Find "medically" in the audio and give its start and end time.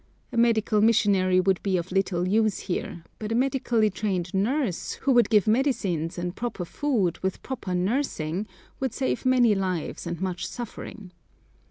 3.35-3.91